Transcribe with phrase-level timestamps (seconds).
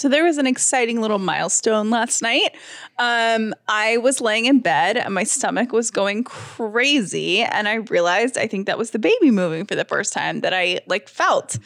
[0.00, 2.56] So there was an exciting little milestone last night.
[2.98, 8.38] Um, I was laying in bed and my stomach was going crazy, and I realized
[8.38, 11.58] I think that was the baby moving for the first time that I like felt.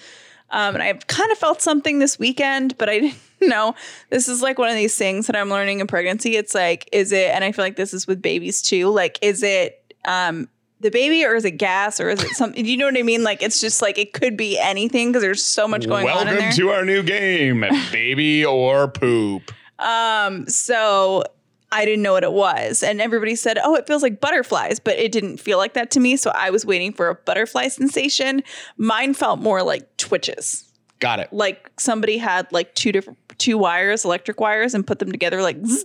[0.51, 2.99] Um, and I've kind of felt something this weekend, but I
[3.39, 3.77] didn't know.
[4.11, 6.35] This is like one of these things that I'm learning in pregnancy.
[6.35, 9.45] It's like, is it, and I feel like this is with babies too, like, is
[9.45, 10.49] it um,
[10.85, 12.65] the baby or is it gas or is it something?
[12.65, 13.25] you know what I mean?
[13.25, 16.35] Like, it's just like, it could be anything because there's so much going Welcome on
[16.37, 19.51] Welcome to our new game, baby or poop.
[19.79, 21.25] Um, so
[21.73, 22.83] I didn't know what it was.
[22.83, 26.01] And everybody said, oh, it feels like butterflies, but it didn't feel like that to
[26.01, 26.17] me.
[26.17, 28.43] So I was waiting for a butterfly sensation.
[28.77, 30.71] Mine felt more like twitches.
[31.01, 31.33] Got it.
[31.33, 35.57] Like somebody had like two different two wires, electric wires, and put them together like
[35.67, 35.85] zzz,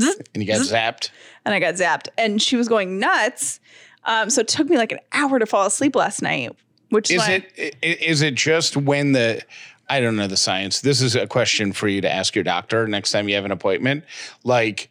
[0.00, 1.10] zzz, And you got zapped.
[1.44, 2.08] and I got zapped.
[2.16, 3.60] And she was going nuts.
[4.08, 6.56] Um, so it took me like an hour to fall asleep last night.
[6.90, 9.42] Which Is why- it is it just when the
[9.90, 10.80] I don't know the science.
[10.80, 13.52] This is a question for you to ask your doctor next time you have an
[13.52, 14.04] appointment.
[14.42, 14.90] Like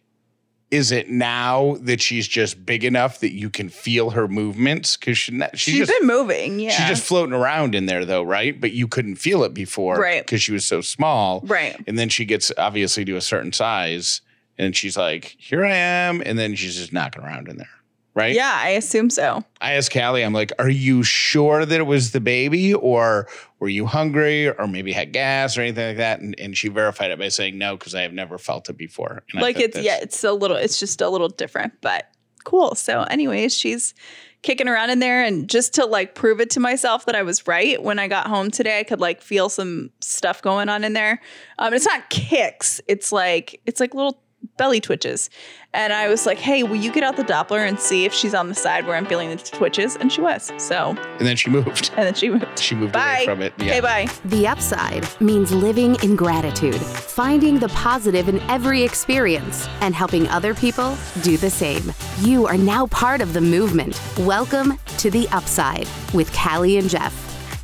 [0.69, 4.97] is it now that she's just big enough that you can feel her movements?
[4.97, 6.59] Because she, she's, she's just been moving?
[6.59, 6.71] Yeah.
[6.71, 8.59] she's just floating around in there though, right?
[8.59, 10.21] But you couldn't feel it before, Right.
[10.25, 11.75] Because she was so small, right.
[11.87, 14.19] And then she gets obviously to a certain size,
[14.57, 17.69] and she's like, "Here I am," and then she's just knocking around in there,
[18.17, 18.33] right?
[18.33, 19.43] Yeah, I assume so.
[19.61, 23.27] I asked Callie, I'm like, "Are you sure that it was the baby, or
[23.59, 27.11] were you hungry, or maybe had gas or anything like that?" And, and she verified
[27.11, 29.23] it by saying no because I have never felt it before.
[29.31, 32.09] And like it's yeah it's a little it's just a little different but
[32.43, 33.93] cool so anyways she's
[34.41, 37.45] kicking around in there and just to like prove it to myself that i was
[37.45, 40.93] right when i got home today i could like feel some stuff going on in
[40.93, 41.19] there
[41.59, 44.21] um it's not kicks it's like it's like little
[44.57, 45.29] belly twitches
[45.73, 48.33] and i was like hey will you get out the doppler and see if she's
[48.33, 51.49] on the side where i'm feeling the twitches and she was so And then she
[51.49, 51.89] moved.
[51.95, 53.17] and then she moved She moved Bye.
[53.17, 53.53] away from it.
[53.61, 59.93] okay bye The upside means living in gratitude, finding the positive in every experience, and
[59.95, 61.91] helping other people do the same.
[62.19, 63.99] You are now part of the movement.
[64.19, 67.13] Welcome to The Upside with Callie and Jeff.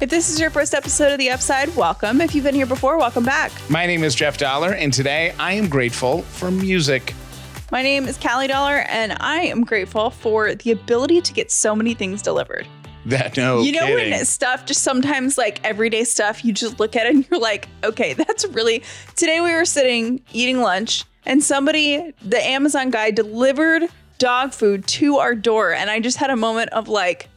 [0.03, 2.97] If this is your first episode of the upside welcome if you've been here before
[2.97, 7.14] welcome back My name is Jeff Dauler, and today I am grateful for music.
[7.72, 11.74] My name is Callie Dauler, and I am grateful for the ability to get so
[11.74, 12.68] many things delivered.
[13.06, 14.12] That no you know kidding.
[14.12, 17.70] when stuff just sometimes like everyday stuff, you just look at it and you're like,
[17.85, 18.84] okay, that's really.
[19.16, 23.84] Today we were sitting eating lunch, and somebody, the Amazon guy, delivered
[24.18, 27.30] dog food to our door, and I just had a moment of like,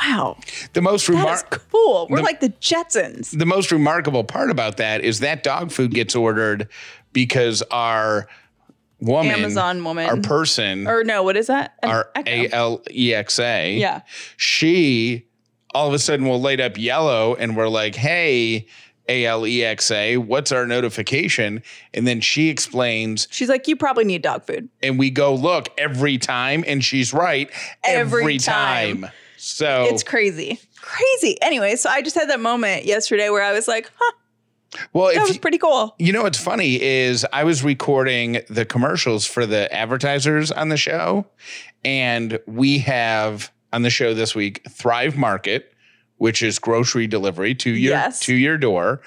[0.00, 0.36] wow,
[0.72, 1.64] the most remarkable.
[1.70, 2.06] cool.
[2.10, 3.36] We're the- like the Jetsons.
[3.38, 6.68] the most remarkable part about that is that dog food gets ordered
[7.12, 8.28] because our
[9.00, 10.08] woman, Amazon woman.
[10.08, 11.74] our person, Or no, what is that?
[11.82, 14.00] An our A L E X A, Yeah.
[14.36, 15.26] she
[15.74, 18.66] all of a sudden will light up yellow, and we're like, "Hey,
[19.08, 21.62] A L E X A, what's our notification?"
[21.94, 24.68] And then she explains, She's like, you probably need dog food.
[24.82, 27.48] and we go look every time, and she's right
[27.84, 29.02] Every every, time.
[29.02, 29.10] time.
[29.42, 30.60] So It's crazy.
[30.80, 31.36] Crazy.
[31.42, 34.12] Anyway, so I just had that moment yesterday where I was like, huh,
[34.92, 35.94] well, that was pretty cool.
[35.98, 40.76] You know what's funny is I was recording the commercials for the advertisers on the
[40.76, 41.26] show,
[41.84, 45.72] and we have on the show this week Thrive Market,
[46.18, 48.20] which is grocery delivery to your Yes.
[48.20, 49.00] to your door.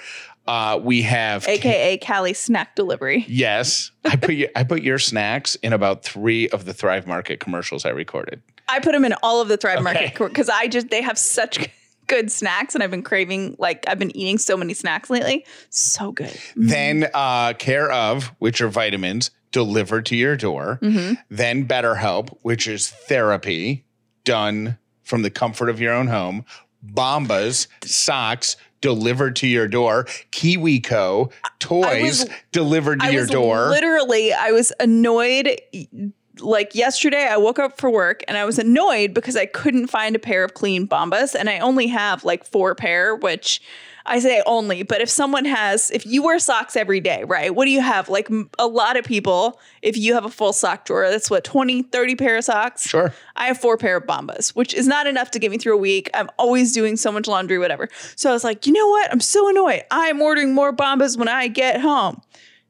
[0.46, 3.24] Uh, we have AKA Callie snack delivery.
[3.28, 7.40] yes, I put you, I put your snacks in about three of the Thrive Market
[7.40, 8.42] commercials I recorded.
[8.68, 9.82] I put them in all of the Thrive Okay.
[9.84, 11.68] Market because I just, they have such
[12.06, 15.44] good snacks and I've been craving, like, I've been eating so many snacks lately.
[15.70, 16.36] So good.
[16.56, 20.78] Then uh, Care of, which are vitamins delivered to your door.
[20.82, 21.16] Mhm.
[21.30, 23.84] Then BetterHelp, which is therapy
[24.24, 26.44] done from the comfort of your own home.
[26.84, 30.04] Bombas, socks delivered to your door.
[30.32, 33.68] KiwiCo, toys was- delivered to I your was door.
[33.70, 35.48] literally, I was annoyed.
[36.40, 40.16] Like yesterday, I woke up for work and I was annoyed because I couldn't find
[40.16, 43.60] a pair of clean Bombas, and I only have like four pair, which
[44.06, 44.82] I say only.
[44.82, 47.54] But if someone has, if you wear socks every day, right?
[47.54, 48.08] What do you have?
[48.08, 48.28] Like
[48.58, 52.16] a lot of people, if you have a full sock drawer, that's what 20, 30
[52.16, 52.86] pair of socks.
[52.86, 53.14] sure.
[53.36, 55.80] I have four pair of Bombas, which is not enough to get me through a
[55.80, 56.10] week.
[56.14, 57.88] I'm always doing so much laundry, whatever.
[58.16, 59.10] So I was like, you know what?
[59.10, 59.84] I'm so annoyed.
[59.90, 62.20] I'm ordering more Bombas when I get home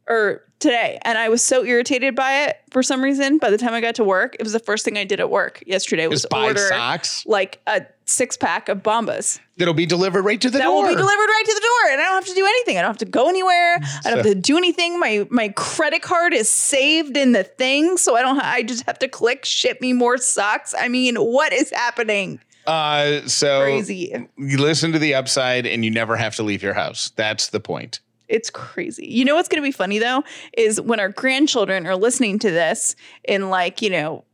[0.08, 0.98] or today.
[1.02, 3.38] And I was so irritated by it for some reason.
[3.38, 5.30] By the time I got to work, it was the first thing I did at
[5.30, 9.86] work yesterday was Just buy order socks like a six pack of Bombas that'll be
[9.86, 10.82] delivered right to the that door.
[10.82, 12.78] will be delivered right to the door and I don't have to do anything.
[12.78, 13.78] I don't have to go anywhere.
[14.04, 14.98] I don't have to do anything.
[14.98, 18.84] My my credit card is saved in the thing, so I don't ha- I just
[18.86, 20.74] have to click ship me more socks.
[20.78, 22.40] I mean, what is happening?
[22.66, 24.14] Uh, so Crazy.
[24.38, 27.10] you listen to the upside and you never have to leave your house.
[27.14, 28.00] That's the point.
[28.28, 29.06] It's crazy.
[29.06, 30.24] You know what's going to be funny though
[30.56, 34.24] is when our grandchildren are listening to this in like, you know,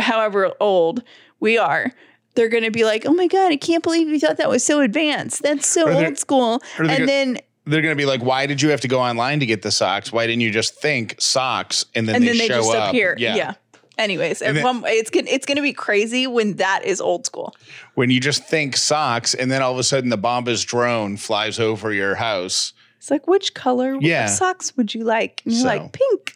[0.00, 1.02] however old
[1.40, 1.92] we are,
[2.34, 4.64] they're going to be like, "Oh my god, I can't believe you thought that was
[4.64, 5.42] so advanced.
[5.42, 8.80] That's so old school." And then They're going to be like, why did you have
[8.82, 10.12] to go online to get the socks?
[10.12, 12.88] Why didn't you just think socks and then and they then they show just up?
[12.90, 13.16] appear.
[13.18, 13.54] Yeah.
[13.98, 17.56] Anyways, And then- everyone, it's gonna it's gonna be crazy when that is old school.
[17.94, 21.58] When you just think socks and then all of a sudden the Bombas drone flies
[21.58, 22.74] over your house.
[23.06, 24.26] It's like, which color Yeah.
[24.26, 25.40] socks would you like?
[25.44, 26.32] And you're So- like, pink.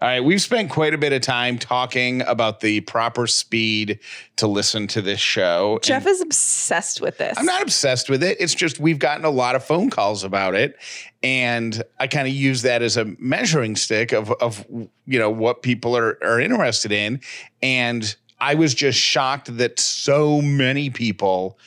[0.00, 3.98] All right, we've spent quite a bit of time talking about the proper speed
[4.36, 5.78] to listen to this show.
[5.82, 7.36] Jeff is obsessed with this.
[7.36, 8.38] I'm not obsessed with it.
[8.40, 10.76] It's just we've gotten a lot of phone calls about it,
[11.22, 14.64] and I kind of use that as a measuring stick of of
[15.06, 17.20] you know what people are are interested in.
[17.62, 21.58] And I was just shocked that so many people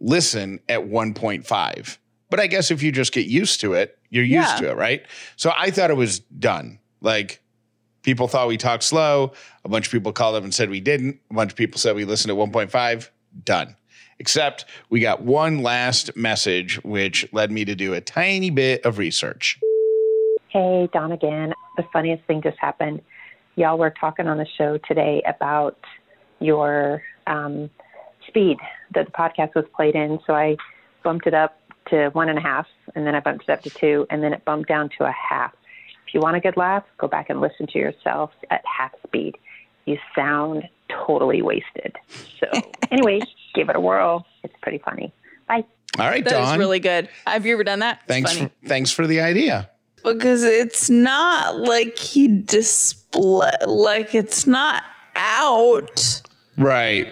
[0.00, 1.98] listen at 1.5.
[2.30, 4.56] But I guess if you just get used to it, you're used Yeah.
[4.60, 5.04] to it, right?
[5.36, 6.78] So I thought it was done.
[7.00, 7.40] Like
[8.02, 9.32] people thought we talked slow.
[9.64, 11.18] A bunch of people called up and said we didn't.
[11.30, 13.10] A bunch of people said we listened at 1.5.
[13.44, 13.76] Done.
[14.18, 18.96] Except we got one last message, which led me to do a tiny bit of
[18.98, 19.58] research.
[20.48, 21.52] Hey, Don again.
[21.76, 23.02] The funniest thing just happened.
[23.56, 25.78] Y'all were talking on the show today about
[26.40, 27.68] your um,
[28.26, 28.56] speed
[28.94, 30.18] that the podcast was played in.
[30.26, 30.56] So I
[31.04, 33.70] bumped it up to one and a half, and then I bumped it up to
[33.70, 35.52] two, and then it bumped down to a half.
[36.06, 39.36] If you want a good laugh, go back and listen to yourself at half speed.
[39.86, 41.96] You sound totally wasted.
[42.40, 42.46] So,
[42.90, 43.20] anyway,
[43.54, 44.24] give it a whirl.
[44.42, 45.12] It's pretty funny.
[45.48, 45.64] Bye.
[45.98, 46.58] All right, that Dawn.
[46.58, 47.08] really good.
[47.26, 48.00] Have you ever done that?
[48.06, 48.50] Thanks funny.
[48.62, 49.70] for, thanks for the idea.
[50.04, 54.82] because it's not like he display like it's not
[55.14, 56.22] out.
[56.58, 57.08] Right.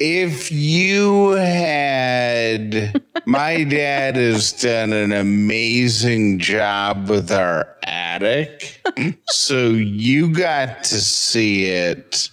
[0.00, 8.80] If you had, my dad has done an amazing job with our attic.
[9.26, 12.30] so you got to see it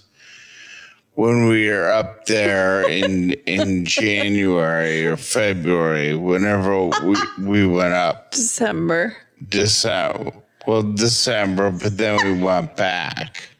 [1.16, 8.30] when we were up there in in January or February, whenever we, we went up.
[8.30, 9.18] December.
[9.50, 10.34] December.
[10.68, 13.55] Well, December, but then we went back.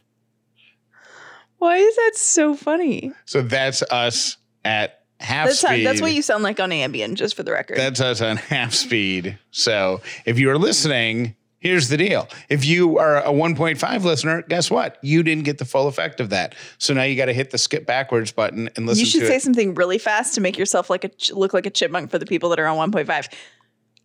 [1.66, 3.12] Why is that so funny?
[3.26, 5.88] So that's us at half That's how, speed.
[5.88, 7.76] that's what you sound like on Ambien, just for the record.
[7.78, 9.40] That's us on half speed.
[9.50, 12.30] So if you are listening, here's the deal.
[12.50, 15.00] If you are a 1.5 listener, guess what?
[15.02, 16.54] You didn't get the full effect of that.
[16.78, 19.28] So now you got to hit the skip backwards button and listen you should to
[19.28, 19.42] say it.
[19.42, 22.50] something really fast to make yourself like a look like a chipmunk for the people
[22.50, 23.34] that are on 1.5.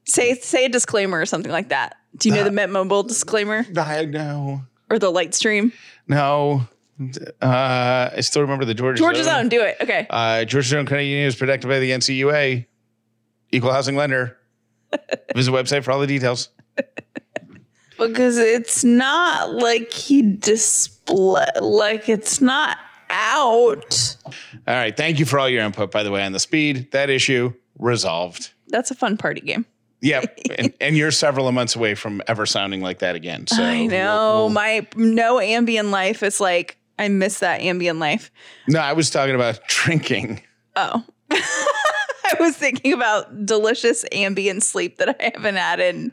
[0.06, 1.96] Say say a disclaimer or something like that.
[2.16, 4.62] Do you know uh, the Mint Mobile disclaimer I know.
[4.88, 5.72] or the Lightstream?
[6.08, 6.66] No.
[7.40, 9.34] Uh, I still remember the Georgia, Georgia's Own.
[9.34, 9.76] Zone, do it.
[9.80, 10.06] Okay.
[10.10, 12.66] Uh, Georgia's Own Credit Union is protected by the NCUA,
[13.52, 14.36] equal housing lender.
[15.34, 16.48] Visit website for all the details.
[17.98, 22.76] because it's not like he display like it's not
[23.08, 24.16] out.
[24.66, 24.96] All right.
[24.96, 26.92] Thank you for all your input, by the way, on the speed.
[26.92, 28.52] That issue resolved.
[28.68, 29.66] That's a fun party game.
[30.02, 30.38] Yep.
[30.58, 33.46] and, and you're several months away from ever sounding like that again.
[33.46, 37.98] So I know we'll- we'll- my no Ambien life is like I miss that Ambien
[37.98, 38.30] life.
[38.68, 40.42] no, I was talking about drinking.
[40.76, 41.02] Oh.
[41.30, 46.12] I was thinking about delicious Ambien sleep that I haven't had in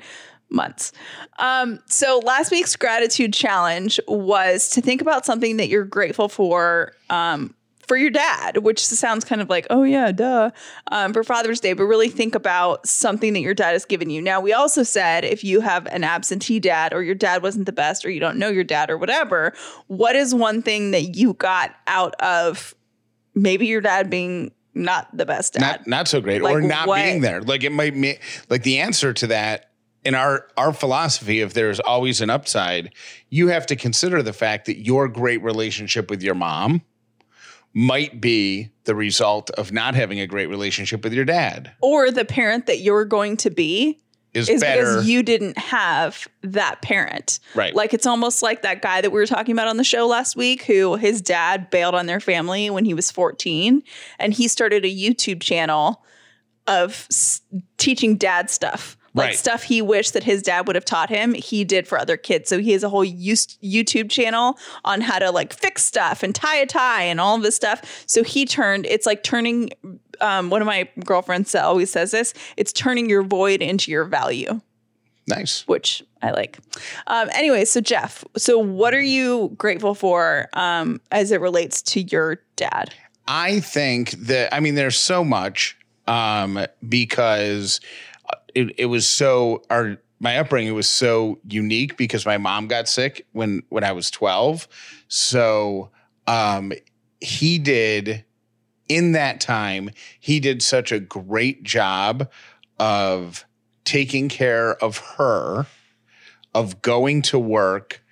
[0.50, 0.94] months.
[1.40, 6.94] Um, so last week's gratitude challenge was to think about something that you're grateful for
[7.10, 7.54] um,
[7.88, 10.52] for your dad, which sounds kind of like, oh yeah, duh,
[10.92, 14.22] um, for Father's Day, but really think about something that your dad has given you.
[14.22, 17.72] Now, we also said if you have an absentee dad or your dad wasn't the
[17.72, 19.54] best or you don't know your dad or whatever,
[19.88, 22.76] what is one thing that you got out of
[23.34, 25.62] maybe your dad being not the best dad?
[25.62, 26.42] Not not so great.
[26.42, 27.02] Like or not what?
[27.02, 27.42] being there.
[27.42, 28.18] Like it might be
[28.50, 29.72] like the answer to that
[30.04, 32.94] in our our philosophy, if there's always an upside,
[33.30, 36.82] you have to consider the fact that your great relationship with your mom
[37.78, 41.72] might be the result of not having a great relationship with your dad.
[41.80, 44.00] or the parent that you're going to be
[44.34, 47.40] Is, is because you didn't have that parent.
[47.54, 47.76] Right.
[47.76, 50.36] Like it's almost like that guy that we were talking about on the show last
[50.36, 53.84] week who his dad bailed on their family when he was 14
[54.18, 56.04] and he started a YouTube channel
[56.66, 57.42] of s-
[57.78, 58.97] teaching dad stuff.
[59.14, 59.38] Like Right.
[59.38, 62.50] stuff he wished that his dad would have taught him, he did for other kids.
[62.50, 66.58] So he has a whole YouTube channel on how to like fix stuff and tie
[66.58, 68.04] a tie and all of this stuff.
[68.06, 69.72] So he turned, it's like turning,
[70.22, 74.62] um, one of my girlfriends always says this, it's turning your void into your value
[75.28, 75.68] nice.
[75.68, 76.58] which I like.
[77.08, 82.02] Um, anyway, so Jeff, so what are you grateful for um, as it relates to
[82.02, 82.94] your dad?
[83.28, 87.82] I think that I mean there's so much um, because
[88.58, 93.28] it, it was so our my upbringing was so unique because my mom got sick
[93.34, 94.68] when when I was 12.
[95.08, 95.92] So
[96.26, 96.74] um
[97.22, 98.26] he did
[98.90, 102.32] in that time, he did such a great job
[102.80, 103.46] of
[103.84, 105.68] taking care of her,
[106.56, 108.04] of going to work,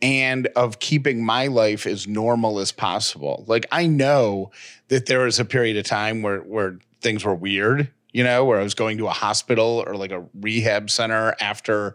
[0.00, 3.44] and of keeping my life as normal as possible.
[3.48, 4.52] Like I know
[4.88, 8.58] that there was a period of time where where things were weird, you know, where
[8.58, 11.94] I was going to a hospital or like a rehab center after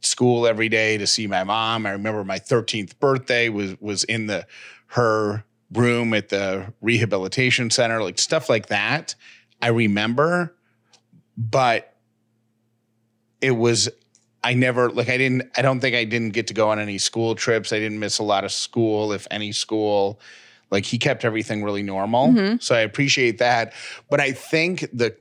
[0.00, 1.86] school every day to see my mom.
[1.86, 4.46] I remember my 13th birthday was was in the
[4.88, 9.14] her room at the rehabilitation center, like stuff like that.
[9.60, 10.54] I remember,
[11.36, 11.96] but
[13.40, 13.88] it was
[14.44, 16.98] I never like I didn't I don't think I didn't get to go on any
[16.98, 17.72] school trips.
[17.72, 20.20] I didn't miss a lot of school, if any school.
[20.70, 22.28] Like he kept everything really normal.
[22.28, 22.56] Mm-hmm.
[22.60, 23.74] So I appreciate that.
[24.08, 25.14] But I think the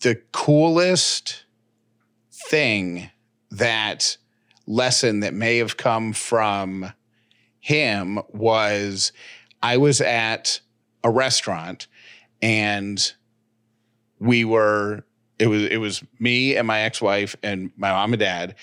[0.00, 1.44] the coolest
[2.48, 3.10] thing
[3.50, 4.16] that
[4.66, 6.92] lesson that may have come from
[7.60, 9.12] him was
[9.62, 10.60] I was at
[11.04, 11.86] a restaurant
[12.40, 13.12] and
[14.18, 15.04] we were
[15.38, 18.54] it was it was me and my ex-wife and my mom and dad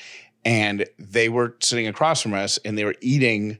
[0.46, 3.60] and they were sitting across from us and they were eating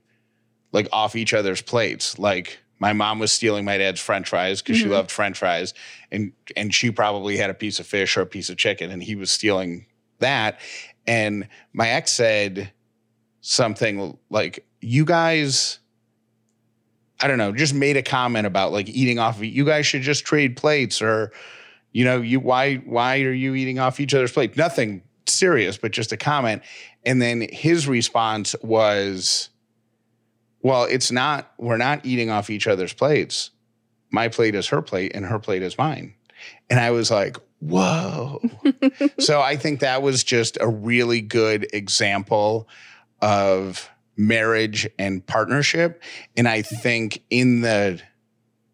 [0.72, 4.78] like off each other's plates like my mom was stealing my dad's french fries because
[4.78, 4.94] she mm-hmm.
[4.94, 5.74] loved french fries
[6.12, 9.04] and and she probably had a piece of fish or a piece of chicken and
[9.04, 9.86] he was stealing
[10.20, 10.60] that
[11.06, 12.72] and my ex said
[13.42, 15.80] something like you guys
[17.20, 20.04] I don't know, just made a comment about like eating off of you guys should
[20.04, 21.32] just trade plates or
[21.92, 24.56] you know, you why why are you eating off each other's plate?
[24.56, 26.62] Nothing serious, but just a comment.
[27.06, 29.50] And then his response was,
[30.68, 33.52] Well, it's not, we're not eating off each other's plates.
[34.12, 36.14] My plate is her plate and her plate is mine.
[36.70, 38.42] And I was like, Whoa.
[39.20, 42.68] so I think that was just a really good example
[43.22, 46.04] of marriage and partnership.
[46.36, 48.02] And I think in the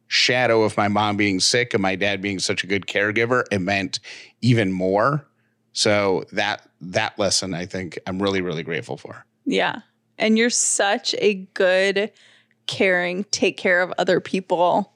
[0.08, 3.60] shadow of my mom being sick and my dad being such a good caregiver, it
[3.60, 4.00] meant
[4.42, 5.28] even more.
[5.74, 9.28] So that that lesson I think I'm really, really grateful for.
[9.46, 9.82] Yeah.
[10.18, 12.12] And you're such a good,
[12.68, 14.94] caring, take care of other people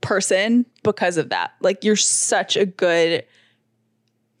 [0.00, 1.52] person because of that.
[1.60, 3.24] Like you're such a good,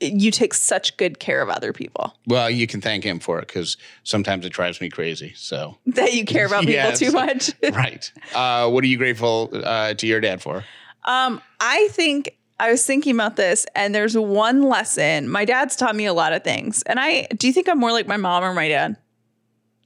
[0.00, 3.46] you take such good care of other people Well, you can thank him for it
[3.46, 5.32] because sometimes it drives me crazy.
[5.36, 7.52] So that you care about people too much.
[7.72, 8.12] right.
[8.34, 10.64] Uh, what are you grateful uh, to your dad for?
[11.04, 15.28] Um, I think I was thinking about this, and there's one lesson.
[15.28, 17.90] My dad's taught me a lot of things, and I do you think I'm more
[17.90, 18.96] like my mom or my dad?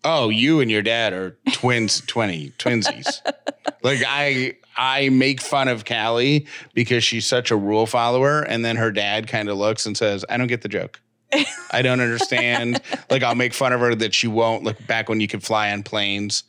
[0.08, 3.20] Oh, you and your dad are twins, twenty twinsies.
[3.82, 8.76] like I, I make fun of Callie because she's such a rule follower, and then
[8.76, 11.00] her dad kind of looks and says, "I don't get the joke.
[11.72, 14.62] I don't understand." like I'll make fun of her that she won't.
[14.62, 16.44] look back when you could fly on planes,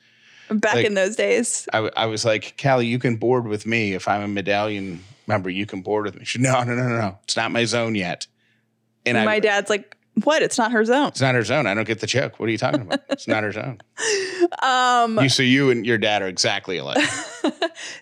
[0.52, 4.08] Back Like- in those days, I was like, "Callie, you can board with me if
[4.08, 5.50] I'm a medallion member.
[5.50, 7.18] You can board with me." She, no, no, no, no, no.
[7.24, 8.28] It's not my zone yet.
[9.04, 10.42] And I, my dad's like, "What?
[10.42, 11.68] It's not her zone." it's not her zone.
[11.68, 12.40] I don't get the joke.
[12.40, 13.02] What are you talking about?
[13.10, 13.80] It's not her zone.
[14.62, 17.04] Um, You, so you and your dad are exactly alike.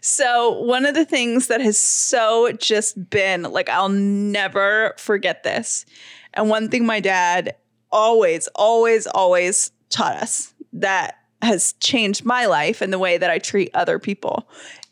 [0.01, 5.85] So, one of the things that has so just been like, I'll never forget this.
[6.33, 7.55] And one thing my dad
[7.91, 13.39] always, always, always taught us that has changed my life and the way that I
[13.39, 14.47] treat other people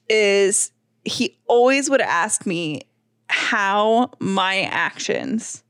[0.10, 0.72] is
[1.06, 2.82] he always would ask me
[3.27, 5.62] how my actions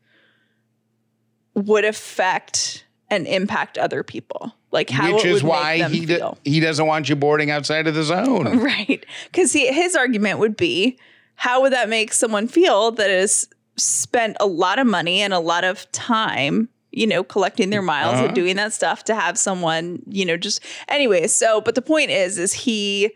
[1.56, 4.54] would affect and impact other people.
[4.72, 7.86] Like how which it is would why he do, he doesn't want you boarding outside
[7.88, 8.58] of the zone.
[8.64, 9.06] Right.
[9.26, 10.98] Because his argument would be
[11.36, 15.40] how would that make someone feel that has spent a lot of money and a
[15.40, 18.26] lot of time, you know, collecting their miles Uh-huh.
[18.26, 21.28] and doing that stuff to have someone, you know, just anyway.
[21.28, 23.12] So, but the point is, is he,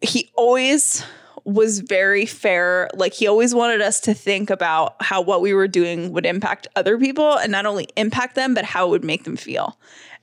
[0.00, 1.04] he always
[1.54, 2.88] was very fair.
[2.94, 6.68] Like he always wanted us to think about how what we were doing would impact
[6.76, 9.78] other people and not only impact them, but how it would make them feel.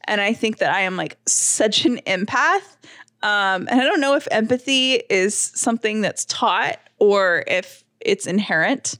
[0.06, 2.78] And I think that I am like such an empath.
[3.24, 9.00] Um, and I don't know if empathy is something that's taught or if it's inherent.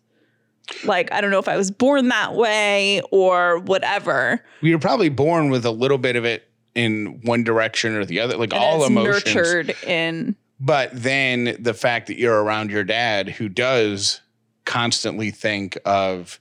[0.84, 4.44] Like, I don't know if I was born that way or whatever.
[4.62, 6.44] You're probably born with a little bit of it
[6.76, 9.34] in one direction or the other, like And all emotions.
[9.34, 14.22] nurtured in But then the fact that you're around your dad who does
[14.66, 16.40] constantly think of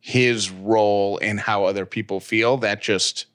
[0.00, 3.26] his role and how other people feel, that just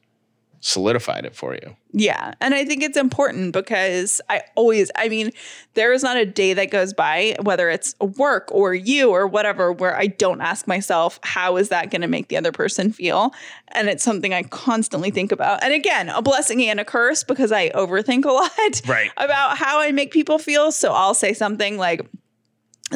[0.65, 1.75] solidified it for you.
[1.91, 2.33] Yeah.
[2.39, 5.31] And I think it's important because I always, I mean,
[5.73, 9.73] there is not a day that goes by, whether it's work or you or whatever,
[9.73, 13.33] where I don't ask myself, how is that going to make the other person feel?
[13.73, 15.61] And it's something I constantly think about.
[15.63, 19.11] And again, a blessing and a curse because I overthink a lot Right.
[19.17, 20.71] about how I make people feel.
[20.71, 22.01] So I'll say something like,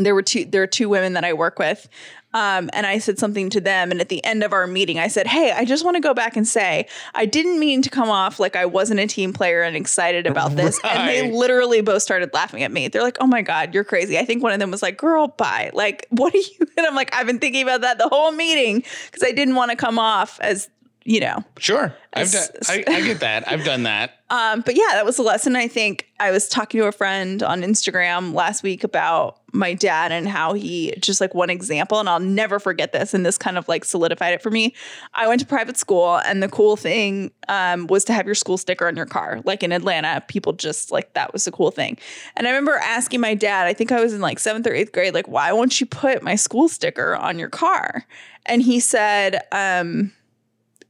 [0.05, 1.87] there were two there are two women that I work with.
[2.33, 3.89] Um, and I said something to them.
[3.89, 6.13] And at the end of our meeting, I said, Hey, I just want to go
[6.13, 9.63] back and say, I didn't mean to come off like I wasn't a team player
[9.63, 10.79] and excited about this.
[10.87, 12.87] And they literally both started laughing at me.
[12.89, 14.17] They're like, Oh my God, you're crazy.
[14.17, 15.71] I think one of them was like, Girl, bye.
[15.73, 16.67] Like, what are you?
[16.77, 19.71] And I'm like, I've been thinking about that the whole meeting because I didn't want
[19.71, 20.69] to come off as,
[21.07, 21.95] you know, Sure.
[22.13, 23.47] I've done, I, I get that.
[23.47, 24.19] I've done that.
[24.29, 25.55] um, but yeah, that was a lesson.
[25.55, 30.11] I think I was talking to a friend on Instagram last week about my dad
[30.11, 33.13] and how he just like one example, and I'll never forget this.
[33.13, 34.75] And this kind of like solidified it for me.
[35.13, 38.57] I went to private school, and the cool thing um, was to have your school
[38.57, 39.39] sticker on your car.
[39.45, 41.97] Like in Atlanta, people just like that was the cool thing.
[42.35, 44.91] And I remember asking my dad, I think I was in like seventh or eighth
[44.91, 48.05] grade, like, why won't you put my school sticker on your car?
[48.45, 50.11] And he said, um,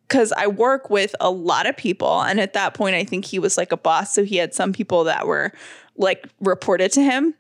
[0.08, 2.22] because I work with a lot of people.
[2.22, 4.14] And at that point, I think he was like a boss.
[4.14, 5.52] So he had some people that were
[5.98, 7.34] like reported to him.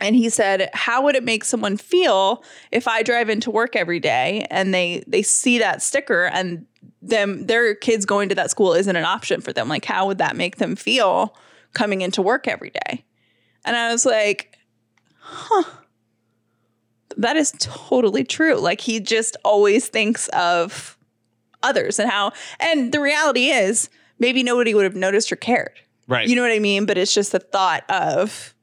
[0.00, 3.98] And he said, How would it make someone feel if I drive into work every
[3.98, 6.66] day and they they see that sticker and
[7.02, 9.68] them their kids going to that school isn't an option for them?
[9.68, 11.36] Like, how would that make them feel
[11.74, 13.04] coming into work every day?
[13.64, 14.56] And I was like,
[15.18, 15.64] huh.
[17.16, 18.54] That is totally true.
[18.54, 20.97] Like he just always thinks of
[21.62, 23.88] others and how and the reality is
[24.18, 25.72] maybe nobody would have noticed or cared
[26.06, 26.28] Right.
[26.28, 28.54] you know what i mean but it's just the thought of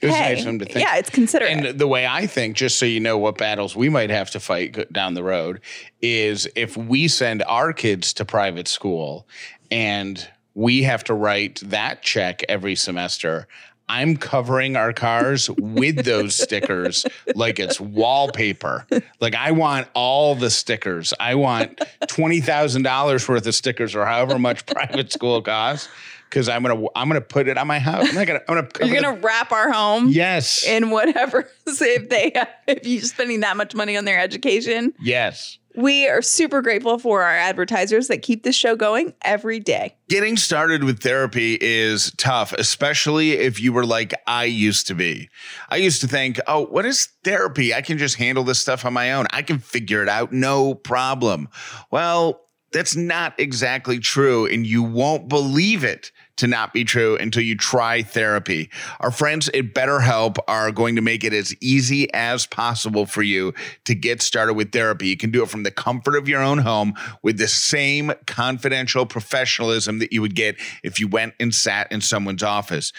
[0.00, 0.78] it was hey nice of him to think.
[0.78, 3.88] yeah it's considerate And the way I think, just so you know what battles we
[3.88, 5.60] might have to fight down the road,
[6.00, 9.26] is if we send our kids to private school
[9.72, 13.48] and we have to write that check every semester.
[13.88, 18.86] I'm covering our cars with those stickers like it's wallpaper.
[19.20, 21.14] Like I want all the stickers.
[21.18, 25.88] I want twenty thousand dollars worth of stickers, or however much private school costs,
[26.28, 28.08] because I'm gonna I'm gonna put it on my house.
[28.08, 31.48] I'm not gonna I'm gonna cover you're the- gonna wrap our home yes in whatever
[31.66, 32.32] if they
[32.66, 35.58] if you're spending that much money on their education yes.
[35.74, 40.36] we are super grateful for our advertisers that keep this show going every day Getting
[40.38, 45.28] started with therapy is tough, especially if you were like I used to be.
[45.68, 47.74] I used to think, oh, what is therapy?
[47.74, 49.26] I can just handle this stuff on my own.
[49.30, 51.50] I can figure it out, no problem.
[51.90, 52.40] Well,
[52.72, 57.56] that's not exactly true, and you won't believe it to not be true until you
[57.56, 58.70] try therapy.
[59.00, 63.52] Our friends at BetterHelp are going to make it as easy as possible for you
[63.84, 65.08] to get started with therapy.
[65.08, 69.04] You can do it from the comfort of your own home with the same confidential
[69.06, 72.92] professionalism that you would get if you went and sat in someone's office.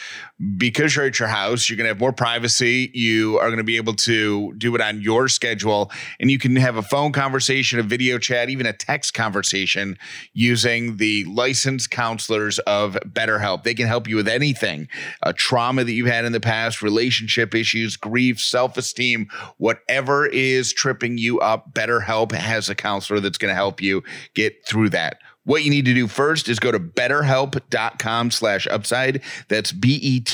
[0.58, 2.92] Because you're at your house, you're going to have more privacy.
[2.94, 6.56] You are going to be able to do it on your schedule, and you can
[6.56, 9.98] have a phone conversation, a video chat, even a text conversation
[10.34, 12.98] using the licensed counselors of
[13.30, 13.64] BetterHelp.
[13.64, 14.88] They can help you with anything
[15.24, 20.74] a trauma that you've had in the past, relationship issues, grief, self esteem, whatever is
[20.74, 21.74] tripping you up.
[21.74, 25.20] BetterHelp has a counselor that's going to help you get through that.
[25.50, 29.24] What you need to do first is go to betterhelp.com slash upside.
[29.48, 30.32] That's B-E-T-T-E-R-H-E-L-P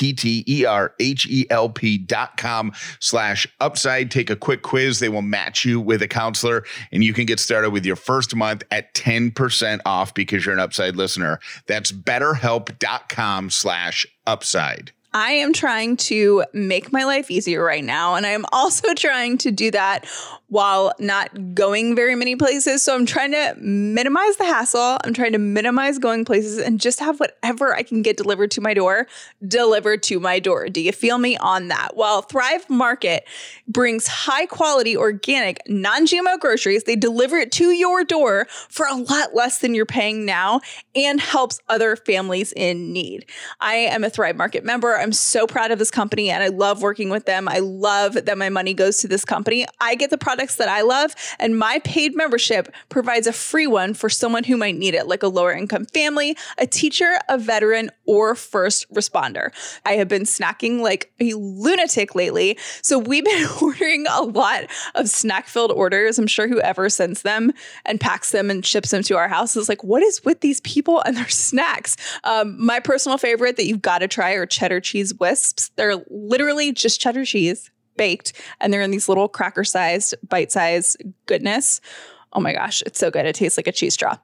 [1.98, 4.10] dot com slash upside.
[4.10, 4.98] Take a quick quiz.
[4.98, 8.36] They will match you with a counselor and you can get started with your first
[8.36, 11.40] month at 10% off because you're an upside listener.
[11.66, 14.92] That's betterhelp.com slash upside.
[15.16, 18.16] I am trying to make my life easier right now.
[18.16, 20.04] And I'm also trying to do that
[20.48, 22.82] while not going very many places.
[22.82, 24.98] So I'm trying to minimize the hassle.
[25.02, 28.60] I'm trying to minimize going places and just have whatever I can get delivered to
[28.60, 29.06] my door
[29.48, 30.68] delivered to my door.
[30.68, 31.96] Do you feel me on that?
[31.96, 33.26] While Thrive Market
[33.66, 38.94] brings high quality, organic, non GMO groceries, they deliver it to your door for a
[38.94, 40.60] lot less than you're paying now
[40.94, 43.24] and helps other families in need.
[43.60, 45.05] I am a Thrive Market member.
[45.12, 47.48] So proud of this company and I love working with them.
[47.48, 49.66] I love that my money goes to this company.
[49.80, 53.94] I get the products that I love, and my paid membership provides a free one
[53.94, 57.90] for someone who might need it, like a lower income family, a teacher, a veteran,
[58.06, 59.50] or first responder.
[59.84, 62.58] I have been snacking like a lunatic lately.
[62.82, 64.64] So we've been ordering a lot
[64.94, 66.18] of snack filled orders.
[66.18, 67.52] I'm sure whoever sends them
[67.84, 70.60] and packs them and ships them to our house is like, what is with these
[70.62, 71.96] people and their snacks?
[72.24, 75.70] Um, my personal favorite that you've got to try are cheddar cheese wisps.
[75.76, 81.02] They're literally just cheddar cheese baked and they're in these little cracker sized, bite sized
[81.26, 81.80] goodness.
[82.32, 83.26] Oh my gosh, it's so good.
[83.26, 84.18] It tastes like a cheese straw.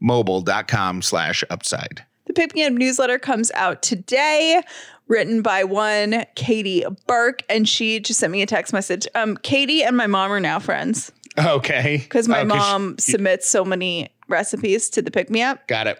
[0.00, 2.04] Mintmobile.com slash upside.
[2.26, 4.62] The Pick Me Up newsletter comes out today,
[5.08, 9.06] written by one Katie Burke, and she just sent me a text message.
[9.14, 11.98] Um, Katie and my mom are now friends Okay.
[11.98, 15.66] because my Oh, mom she- submits so many recipes to the Pick Me Up.
[15.66, 15.98] got it.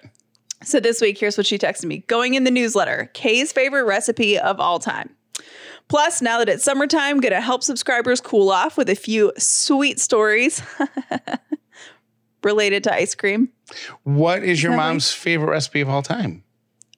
[0.63, 4.39] So this week, here's what she texted me going in the newsletter Kay's favorite recipe
[4.39, 5.15] of all time.
[5.89, 10.63] Plus, now that it's summertime, gonna help subscribers cool off with a few sweet stories
[12.45, 13.49] related to ice cream.
[14.05, 16.45] What is your mom's favorite recipe of all time?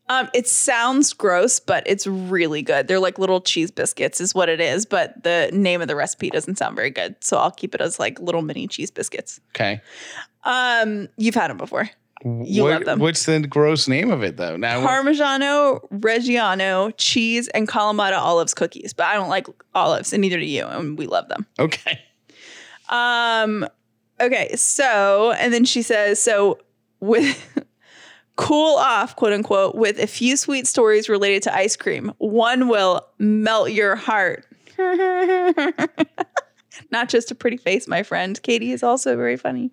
[0.08, 2.86] Um, it sounds gross, but it's really good.
[2.86, 4.84] They're like little cheese biscuits, is what it is.
[4.84, 7.98] But the name of the recipe doesn't sound very good, so I'll keep it as
[7.98, 9.40] like little mini cheese biscuits.
[9.54, 9.80] Okay.
[10.44, 11.88] Um, you've had them before.
[12.24, 12.98] You What- love them.
[13.00, 14.56] What's the gross name of it though?
[14.56, 18.92] Now Parmigiano, Reggiano, cheese, and Kalamata olives cookies.
[18.92, 21.46] But I don't like olives, and neither do you, and we love them.
[21.58, 21.98] Okay.
[22.90, 23.66] Um,
[24.20, 26.58] okay, so and then she says, so
[27.00, 27.64] with
[28.36, 32.12] cool off, quote unquote, with a few sweet stories related to ice cream.
[32.18, 34.46] One will melt your heart.
[36.90, 38.40] Not just a pretty face, my friend.
[38.42, 39.70] Katie is also very funny.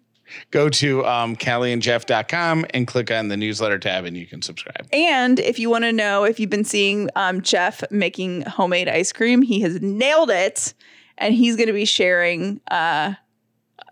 [0.52, 4.88] Go to um, CallieandJeff.com and click on the newsletter tab and you can subscribe.
[4.92, 9.12] And if you want to know if you've been seeing um, Jeff making homemade ice
[9.12, 10.74] cream, he has nailed it.
[11.18, 13.16] And he's going to be sharing uh,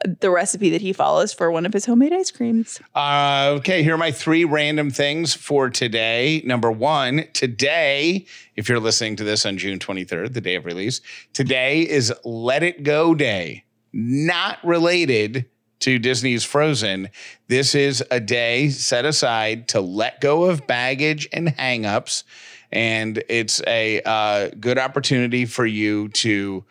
[0.06, 2.80] the recipe that he follows for one of his homemade ice creams.
[2.95, 6.41] Uh, okay, here are my three random things for today.
[6.45, 11.02] Number one, today, if you're listening to this on June 23rd, the day of release,
[11.34, 13.63] today is Let It Go Day.
[13.93, 15.45] Not related
[15.79, 17.09] to Disney's Frozen.
[17.47, 22.23] This is a day set aside to let go of baggage and hangups.
[22.71, 26.65] And it's a uh, good opportunity for you to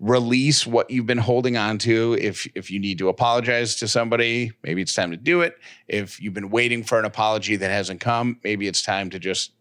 [0.00, 2.16] release what you've been holding on to.
[2.20, 5.58] If if you need to apologize to somebody, maybe it's time to do it.
[5.88, 9.52] If you've been waiting for an apology that hasn't come, maybe it's time to just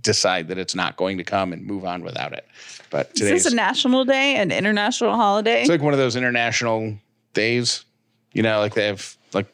[0.00, 2.46] decide that it's not going to come and move on without it.
[2.90, 5.60] But Is this a national day, an international holiday?
[5.60, 6.96] it's like one of those international
[7.34, 7.84] days,
[8.32, 9.46] you know, like they have like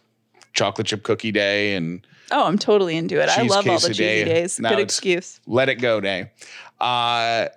[0.53, 3.29] chocolate chip cookie day and oh, I'm totally into it.
[3.29, 4.59] I love all the cheesy days.
[4.61, 5.41] No, Good excuse.
[5.47, 6.31] let it go day.
[6.81, 7.49] Uh,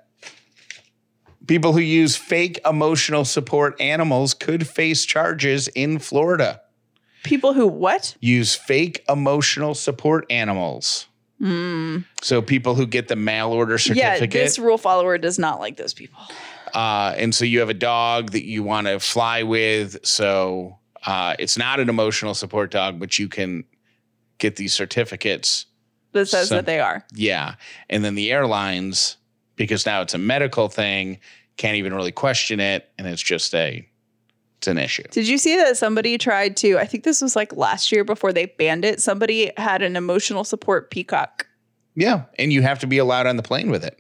[1.47, 6.61] people who use fake emotional support animals could face charges in Florida.
[7.23, 8.15] People who what?
[8.19, 11.07] Use fake emotional support animals.
[12.21, 14.33] So people who get the mail order certificate.
[14.33, 16.19] Yeah, this rule follower does not like those people.
[16.73, 20.03] uh, and so you have a dog that you want to fly with.
[20.05, 23.63] So uh, it's not an emotional support dog, but you can
[24.37, 25.65] get these certificates
[26.11, 27.03] That says So- that they are.
[27.15, 27.55] Yeah.
[27.89, 29.17] And then the airlines,
[29.55, 31.19] because now it's a medical thing,
[31.57, 32.89] can't even really question it.
[32.99, 33.87] And it's just a,
[34.59, 35.03] it's an issue.
[35.09, 36.77] Did you see that somebody tried to?
[36.77, 39.01] I think this was like last year before they banned it.
[39.01, 41.47] Somebody had an emotional support peacock.
[41.95, 42.23] Yeah.
[42.37, 43.99] And you have to be allowed on the plane with it.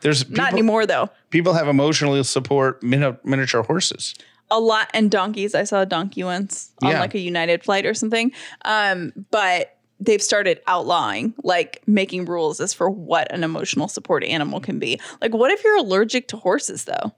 [0.00, 1.10] There's people, Not anymore though.
[1.30, 4.14] people have emotional support mini- miniature horses.
[4.50, 5.54] A lot and donkeys.
[5.54, 7.00] I saw a donkey once on Yeah.
[7.00, 8.32] like a United flight or something.
[8.64, 14.60] Um, but they've started outlawing, like making rules as for what an emotional support animal
[14.60, 15.00] can be.
[15.20, 17.12] Like, what if you're allergic to horses though?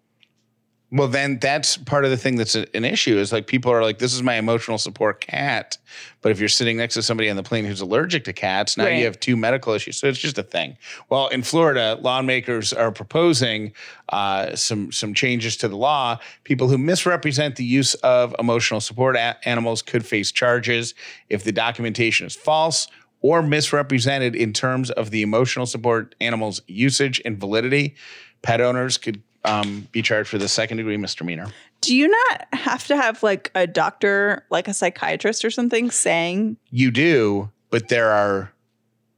[0.92, 3.98] Well, then that's part of the thing that's an issue is like people are like,
[3.98, 5.78] this is my emotional support cat.
[6.20, 8.86] But if you're sitting next to somebody on the plane who's allergic to cats, now
[8.86, 8.98] Right.
[8.98, 9.98] you have two medical issues.
[9.98, 10.76] So it's just a thing.
[11.08, 13.72] Well, in Florida, lawmakers are proposing
[14.08, 16.18] uh, some some changes to the law.
[16.42, 20.94] People who misrepresent the use of emotional support a- animals could face charges
[21.28, 22.88] if the documentation is false
[23.22, 27.94] or misrepresented in terms of the emotional support animal's usage and validity.
[28.42, 31.46] Pet owners could um, be charged for the second degree misdemeanor.
[31.80, 36.56] Do you not have to have like a doctor, like a psychiatrist or something, saying
[36.70, 38.52] You do, but there are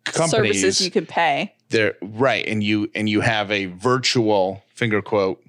[0.04, 1.54] companies services you can pay?
[1.70, 5.42] there right and you and you have a virtual finger quote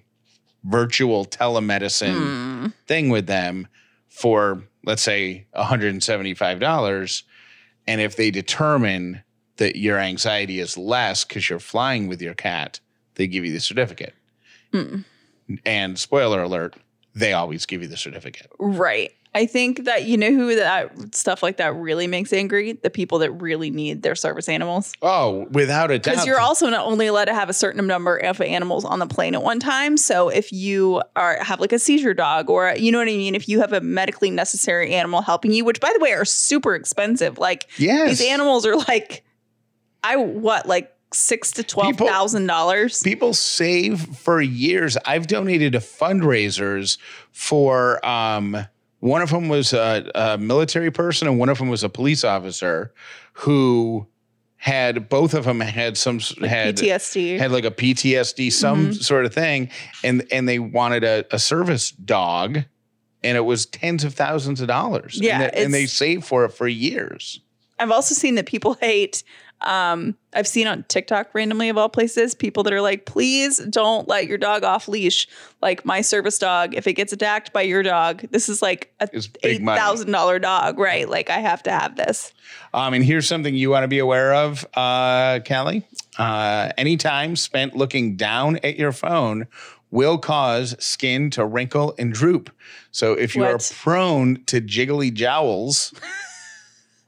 [0.63, 2.67] virtual telemedicine Hmm.
[2.87, 3.67] thing with them
[4.07, 7.23] for let's say $175
[7.87, 9.23] and if they determine
[9.57, 12.79] that your anxiety is less because you're flying with your cat
[13.15, 14.13] they give you the certificate
[14.73, 15.01] Hmm.
[15.65, 16.75] and spoiler alert
[17.15, 19.11] they always give you the certificate Right.
[19.35, 22.73] I think that you know who that stuff like that really makes angry?
[22.73, 24.93] The people that really need their service animals.
[25.01, 28.17] oh without a doubt Because you're also not only allowed to have a certain number
[28.17, 29.97] of animals on the plane at one time.
[29.97, 33.33] So if you are have like a seizure dog or you know what I mean,
[33.35, 36.75] if you have a medically necessary animal helping you, which by the way are super
[36.75, 37.37] expensive.
[37.39, 39.23] Like yes these animals are like
[40.03, 43.01] I what like six to twelve thousand dollars.
[43.03, 44.97] people save for years.
[45.05, 46.97] I've donated to fundraisers
[47.31, 48.65] for um
[48.99, 52.23] one of them was a, a military person and one of them was a police
[52.23, 52.93] officer
[53.33, 54.07] who
[54.55, 57.37] had both of them had some s- had PTSD.
[57.37, 58.91] had like a PTSD some Mm-hmm.
[58.93, 59.69] sort of thing
[60.03, 62.59] and and they wanted a, a service dog
[63.25, 66.45] and it was tens of thousands of dollars Yeah, and, they- and they saved for
[66.45, 67.41] it for years
[67.79, 69.23] I've also seen that people hate.
[69.63, 74.07] Um, I've seen on TikTok randomly of all places people that are like, please don't
[74.07, 75.27] let your dog off leash.
[75.61, 79.07] Like my service dog, if it gets attacked by your dog, this is like a
[79.43, 81.07] eight thousand dollar dog, right?
[81.07, 82.33] Like I have to have this.
[82.73, 85.87] Um, and here's something you want to be aware of, uh, Callie.
[86.17, 89.47] Uh, any time spent looking down at your phone
[89.91, 92.49] will cause skin to wrinkle and droop.
[92.91, 95.93] So if you are prone to jiggly jowls,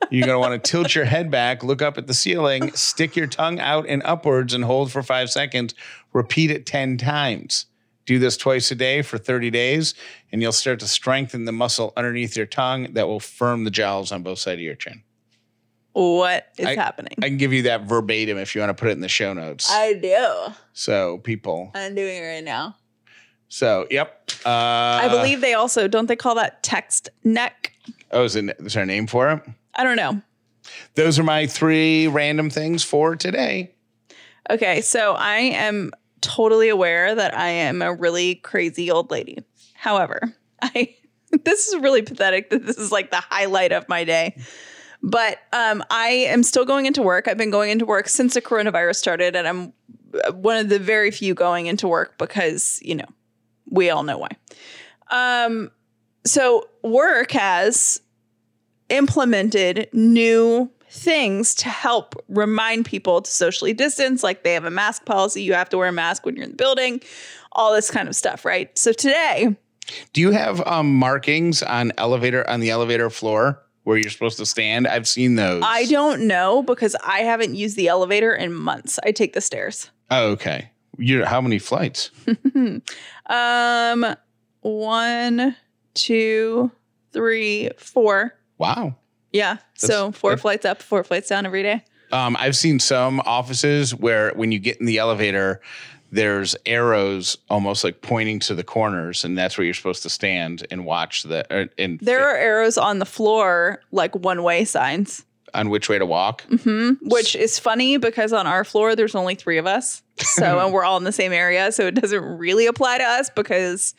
[0.10, 3.16] you're going to want to tilt your head back, look up at the ceiling, stick
[3.16, 5.74] your tongue out and upwards, and hold for five seconds.
[6.14, 7.66] Repeat it 10 times.
[8.06, 9.96] Do this twice a day for 30 days,
[10.32, 14.12] and you'll start to strengthen the muscle underneath your tongue that will firm the jowls
[14.12, 15.04] on both sides of your chin.
[15.94, 17.14] What is I- happening?
[17.22, 19.34] I can give you that verbatim if you want to put it in the show
[19.34, 19.72] notes.
[19.72, 20.54] I do.
[20.74, 21.72] so people.
[21.74, 22.76] I'm doing it right now.
[23.48, 24.30] So yep.
[24.46, 27.72] Uh, I believe they also don't they call that text neck?
[28.12, 29.42] Oh, is, it, is there a name for it?
[29.76, 30.22] I don't know.
[30.96, 33.76] Those are my three random things for today.
[34.50, 39.40] Okay, so I am totally aware that I am a really crazy old lady.
[39.74, 40.96] However, I
[41.44, 44.38] this is really pathetic that this is like the highlight of my day.
[45.02, 47.28] But um, I am still going into work.
[47.28, 49.74] I've been going into work since the coronavirus started, and I'm
[50.24, 53.06] uh, one of the very few going into work because you know
[53.70, 54.30] we all know why.
[55.12, 55.72] Um,
[56.26, 58.02] so work has
[58.90, 65.04] implemented new things to help remind people to socially distance like they have a mask
[65.06, 67.02] policy you have to wear a mask when you're in the building
[67.52, 69.56] all this kind of stuff right so today
[70.14, 74.46] Do you have um, markings on elevator on the elevator floor where you're supposed to
[74.46, 74.88] stand?
[74.88, 75.64] I've seen those.
[75.66, 79.90] i don't know because i haven't used the elevator in months i take the stairs
[80.12, 80.70] Oh, okay.
[81.00, 82.12] You're how many flights?
[83.26, 84.06] um
[84.62, 85.56] one
[85.96, 86.72] two
[87.12, 88.96] three four Wow.
[89.32, 93.20] yeah so four that- flights up four flights down every day Um, I've seen some
[93.26, 95.60] offices where when you get in the elevator,
[96.12, 100.66] there's arrows almost like pointing to the corners, and that's where you're supposed to stand
[100.72, 105.26] and watch the uh, and there are arrows on the floor like one way signs
[105.56, 106.44] on which way to walk.
[106.64, 110.04] hmm Which is funny because on our floor there's only three of us.
[110.20, 111.72] So and we're all in the same area.
[111.72, 113.94] So it doesn't really apply to us because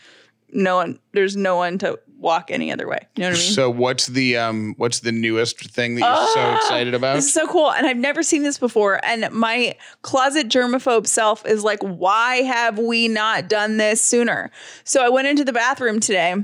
[0.56, 2.98] no one there's no one to walk any other way.
[3.14, 3.52] You know what I mean?
[3.52, 7.14] So what's the um what's the newest thing that you're so Ah, excited about?
[7.16, 7.70] This is so cool.
[7.70, 8.98] And I've never seen this before.
[9.04, 14.50] And my closet germaphobe self is like, why have we not done this sooner?
[14.84, 16.34] So I went into the bathroom today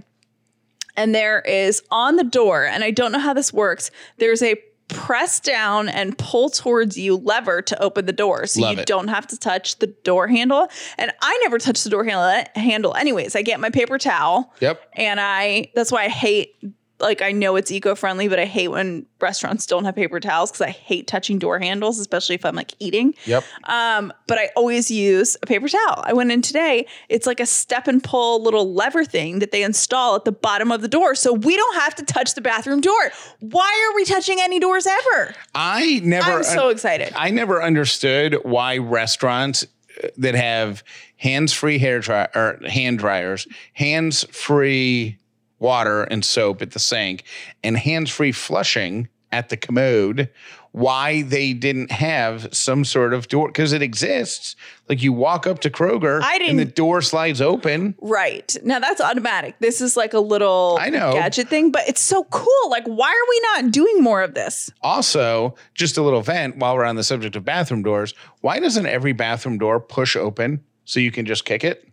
[0.95, 4.57] and there is on the door, and I don't know how this works, there's a
[4.93, 8.47] press down and pull towards you lever to open the door.
[8.47, 8.87] So Love you it.
[8.87, 10.69] don't have to touch the door handle.
[10.99, 13.35] And I never touch the door handle handle anyways.
[13.37, 14.81] I get my paper towel Yep.
[14.95, 16.55] and I that's why I hate
[17.03, 20.63] like I know it's eco-friendly, but I hate when restaurants don't have paper towels because
[20.63, 23.15] I hate touching door handles, especially if I'm like eating.
[23.27, 23.45] Yep.
[23.65, 26.03] Um, but I always use a paper towel.
[26.05, 26.87] I went in today.
[27.09, 30.73] It's like a step and pull little lever thing that they install at the bottom
[30.73, 33.13] of the door, so we don't have to touch the bathroom door.
[33.41, 35.35] Why are we touching any doors ever?
[35.55, 36.31] I never.
[36.31, 37.13] I'm so excited.
[37.17, 39.67] I never understood why restaurants
[40.03, 40.83] uh, that have
[41.17, 45.19] hands-free hair dry or hand dryers, hands-free
[45.63, 47.25] water and soap at the sink,
[47.65, 50.29] and hands-free flushing at the commode,
[50.73, 54.57] why they didn't have some sort of door because it exists.
[54.89, 57.95] Like you walk up to Kroger I and the door slides open.
[58.01, 58.55] Right.
[58.63, 59.57] Now that's automatic.
[59.59, 61.13] This is like a little I know.
[61.13, 62.71] gadget thing, but it's so cool.
[62.71, 64.71] Like, why are we not doing more of this?
[64.83, 68.15] Also, just a little vent while we're on the subject of bathroom doors.
[68.41, 71.89] Why doesn't every bathroom door push open so you can just kick it?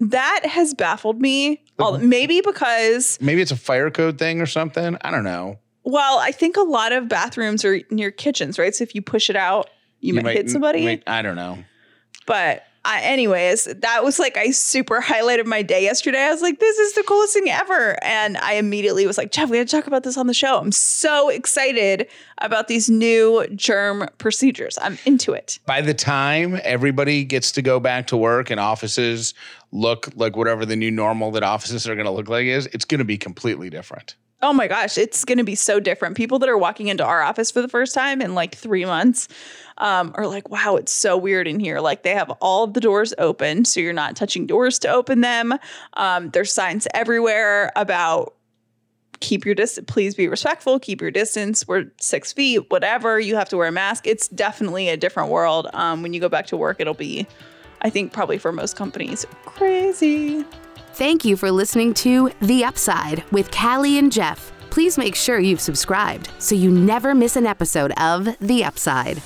[0.00, 1.64] That has baffled me.
[1.80, 4.96] Al- Maybe because, Maybe it's a fire code thing or something.
[5.02, 5.58] I don't know.
[5.84, 8.74] well, I think a lot of bathrooms are near kitchens, right?
[8.74, 10.84] So if you push it out, you, might, hit somebody.
[10.84, 11.58] might- I don't know.
[12.26, 16.20] But I, anyways, that was like I super highlighted my day yesterday.
[16.20, 18.02] I was like, this is the coolest thing ever.
[18.02, 20.58] And I immediately was like, Jeff, we had to talk about this on the show.
[20.58, 24.78] I'm so excited about these new germ procedures.
[24.80, 25.58] I'm into it.
[25.66, 29.34] By the time everybody gets to go back to work and offices
[29.70, 32.86] look like whatever the new normal that offices are going to look like is, it's
[32.86, 34.16] going to be completely different.
[34.40, 36.16] Oh my gosh, it's going to be so different.
[36.16, 39.26] People that are walking into our office for the first time in like three months
[39.78, 41.80] um, are like, wow, it's so weird in here.
[41.80, 45.22] Like they have all of the doors open, so you're not touching doors to open
[45.22, 45.58] them.
[45.94, 48.34] Um, there's signs everywhere about
[49.20, 51.66] keep your distance, please be respectful, keep your distance.
[51.66, 53.18] We're six feet, whatever.
[53.18, 54.06] You have to wear a mask.
[54.06, 55.68] It's definitely a different world.
[55.72, 57.26] Um, when you go back to work, it'll be,
[57.82, 60.44] I think, probably for most companies, crazy.
[60.98, 64.50] Thank you for listening to The Upside with Callie and Jeff.
[64.68, 69.22] Please make sure you've subscribed so you never miss an episode of The Upside.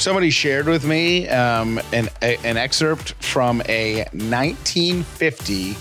[0.00, 5.74] Somebody shared with me um, an, a- an excerpt from a 1950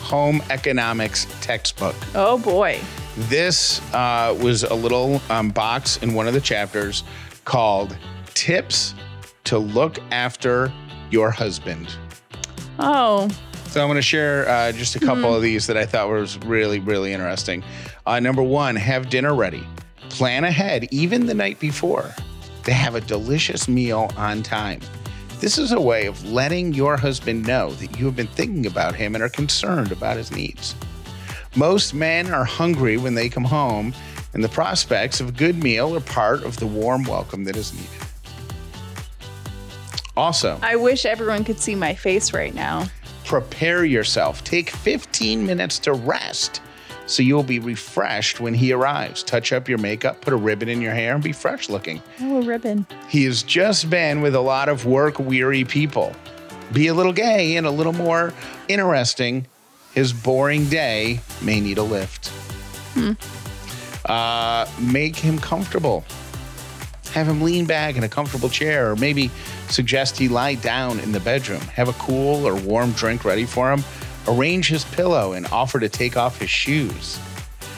[0.00, 1.96] home economics textbook.
[2.14, 2.80] Oh boy.
[3.18, 7.04] This uh, was a little um, box in one of the chapters
[7.44, 7.94] called
[8.32, 8.94] Tips
[9.44, 10.72] to Look After
[11.10, 11.94] Your Husband.
[12.78, 13.28] Oh,
[13.66, 16.38] So I'm going to share uh, just a couple of these that I thought was
[16.38, 17.62] really, really interesting.
[18.06, 19.66] Uh, number one, have dinner ready.
[20.10, 22.14] Plan ahead, even the night before.
[22.64, 24.80] to have a delicious meal on time.
[25.40, 28.94] This is a way of letting your husband know that you have been thinking about
[28.94, 30.74] him and are concerned about his needs.
[31.56, 33.92] Most men are hungry when they come home,
[34.32, 37.74] and the prospects of a good meal are part of the warm welcome that is
[37.74, 38.03] needed.
[40.16, 42.86] Also, I wish everyone could see my face right now.
[43.24, 44.44] prepare yourself.
[44.44, 46.60] Take 15 minutes to rest
[47.06, 49.22] so you'll be refreshed when he arrives.
[49.22, 52.02] Touch up your makeup, put a ribbon in your hair, and be fresh looking.
[52.20, 52.86] Oh, a ribbon.
[53.08, 56.14] He has just been with a lot of work weary people.
[56.72, 58.32] Be a little gay and a little more
[58.68, 59.46] interesting.
[59.92, 62.32] His boring day may need a lift.
[64.06, 66.04] Uh, make him comfortable.
[67.14, 69.30] Have him lean back in a comfortable chair, or maybe
[69.68, 71.60] suggest he lie down in the bedroom.
[71.60, 73.84] Have a cool or warm drink ready for him.
[74.26, 77.20] Arrange his pillow and offer to take off his shoes.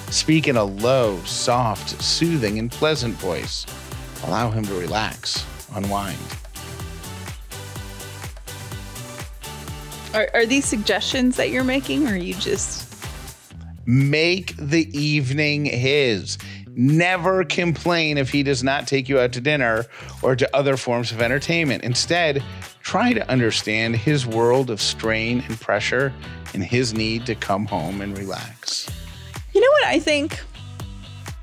[0.09, 3.67] Speak in a low, soft, soothing, and pleasant voice.
[4.25, 5.45] Allow him to relax,
[5.75, 6.17] unwind.
[10.15, 12.91] Are, are these suggestions that you're making, or are you just.
[13.85, 16.39] Make the evening his.
[16.79, 19.87] Never complain if he does not take you out to dinner
[20.23, 21.83] or to other forms of entertainment.
[21.85, 22.45] Instead,
[22.83, 26.13] try to understand his world of strain and pressure
[26.53, 28.91] and his need to come home and relax.
[29.55, 30.39] You know what I think?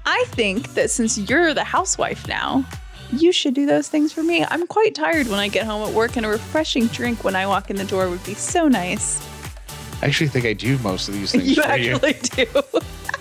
[0.06, 2.64] I think that since you're the housewife now,
[3.12, 4.46] you should do those things for me.
[4.46, 7.48] I'm quite tired when I get home at work, and a refreshing drink when I
[7.48, 9.20] walk in the door would be so nice.
[10.02, 11.94] I actually think I do most of these things You for you.
[11.96, 12.14] actually
[12.46, 12.62] do.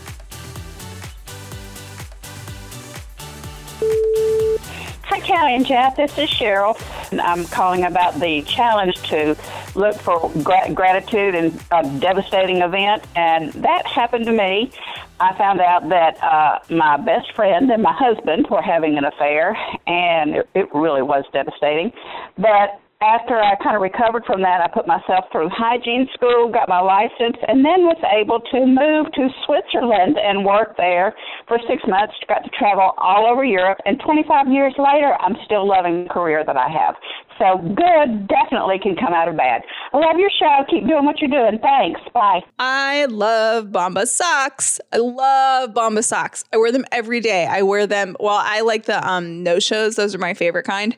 [5.30, 5.96] And Jeff.
[5.96, 6.76] This is Cheryl.
[7.20, 9.37] I'm calling about the challenge to
[9.74, 14.72] look for gra- gratitude in a devastating event, and that happened to me.
[15.20, 19.56] I found out that uh, my best friend and my husband were having an affair,
[19.87, 21.92] and it, it really was devastating.
[22.37, 26.69] But after I kind of recovered from that, I put myself through hygiene school, got
[26.69, 31.15] my license, and then was able to move to Switzerland and work there
[31.49, 32.15] for six months.
[32.29, 36.44] Got to travel all over Europe, and 25 years later, I'm still loving the career
[36.46, 36.94] that I have.
[37.38, 39.63] So good definitely can come out of bad.
[39.92, 40.65] I love your show.
[40.71, 41.59] Keep doing what you're doing.
[41.61, 42.00] Thanks.
[42.15, 42.40] Bye.
[42.59, 44.81] I love Bombas socks.
[44.92, 46.44] I love Bombas socks.
[46.53, 47.46] I wear them every day.
[47.46, 48.17] I wear them.
[48.21, 49.96] Well, I like the um no shows.
[49.96, 50.96] Those are my favorite kind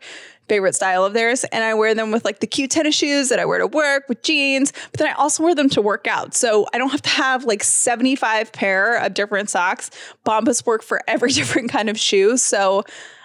[0.48, 1.44] favorite style of theirs.
[1.44, 4.08] And I wear them with like the cute tennis shoes that I wear to work
[4.08, 6.34] with jeans, but then I also wear them to work out.
[6.34, 9.90] So I don't have to have like 75 pair of different socks.
[10.24, 12.36] Bombas work for every different kind of shoe.
[12.36, 12.84] So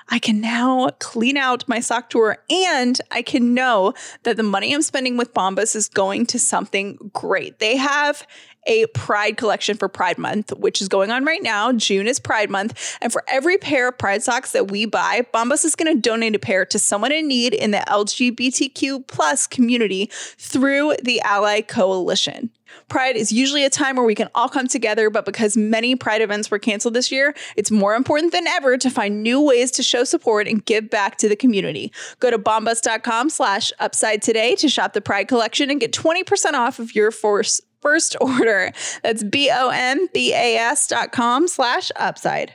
[0.09, 3.93] I can now clean out my sock drawer and I can know
[4.23, 7.59] that the money I'm spending with Bombas is going to something great.
[7.59, 8.25] They have
[8.67, 11.71] a Pride collection for Pride Month, which is going on right now.
[11.71, 12.97] June is Pride Month.
[13.01, 16.35] And for every pair of Pride socks that we buy, Bombas is going to donate
[16.35, 22.51] a pair to someone in need in the LGBTQ plus community through the Ally Coalition.
[22.87, 26.21] Pride is usually a time where we can all come together, but because many Pride
[26.21, 29.83] events were canceled this year, it's more important than ever to find new ways to
[29.83, 31.91] show support and give back to the community.
[32.19, 36.79] Go to bombas.com slash upside today to shop the Pride collection and get 20% off
[36.79, 38.71] of your first first order.
[39.03, 42.53] That's B-O-M-B-A-S dot com slash upside.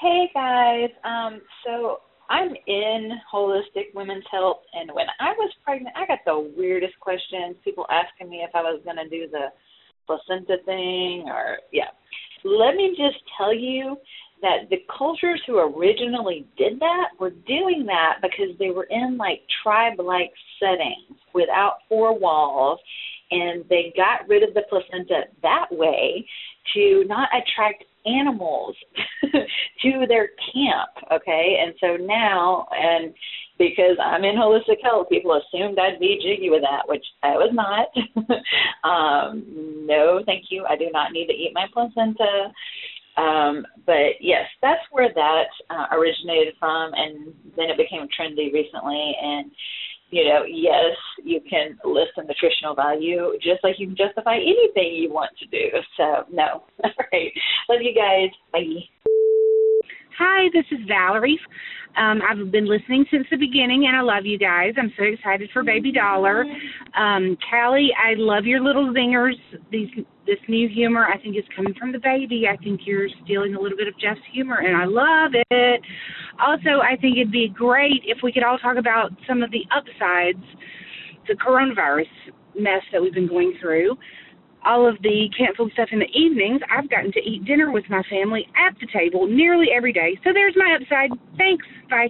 [0.00, 2.00] Hey guys, um, so
[2.30, 7.56] I'm in holistic women's health, and when I was pregnant, I got the weirdest questions.
[7.64, 9.48] People asking me if I was going to do the
[10.06, 11.90] placenta thing, or yeah.
[12.42, 13.98] Let me just tell you
[14.40, 19.42] that the cultures who originally did that were doing that because they were in like
[19.62, 22.78] tribe-like settings without four walls
[23.30, 26.26] and they got rid of the placenta that way
[26.74, 28.76] to not attract animals
[29.82, 31.62] to their camp okay?
[31.64, 33.14] And so now and
[33.58, 37.50] because i'm in holistic health people assumed i'd be jiggy with that which i was
[37.52, 37.88] not.
[38.82, 39.44] Um
[39.86, 40.64] no thank you.
[40.64, 42.50] I do not need to eat my placenta.
[43.18, 49.14] Um but yes that's where that uh, originated from and then it became trendy recently
[49.22, 49.50] and
[50.10, 54.94] you know, yes, you can list the nutritional value just like you can justify anything
[54.94, 55.68] you want to do.
[55.96, 56.64] So, no.
[56.84, 57.32] All right.
[57.68, 58.30] Love you guys.
[58.52, 58.84] Bye.
[60.18, 61.40] Hi, this is Valerie.
[61.96, 64.74] Um, I've been listening since the beginning, and I love you guys.
[64.78, 66.44] I'm so excited for Baby Dauler.
[66.96, 69.34] Um, Callie, I love your little zingers.
[69.70, 69.88] These
[70.26, 72.44] this new humor, I think, is coming from the baby.
[72.46, 75.80] I think you're stealing a little bit of Jeff's humor, and I love it.
[76.40, 79.64] Also, I think it'd be great if we could all talk about some of the
[79.74, 80.44] upsides,
[81.26, 82.06] the coronavirus
[82.54, 83.96] mess that we've been going through
[84.64, 88.02] all of the canceled stuff in the evenings, I've gotten to eat dinner with my
[88.10, 90.18] family at the table nearly every day.
[90.24, 91.10] So there's my upside.
[91.36, 91.64] Thanks.
[91.88, 92.08] Bye.